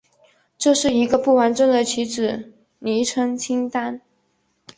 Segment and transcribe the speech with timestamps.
[0.57, 4.01] 这是一个不完整的旗帜昵称清单。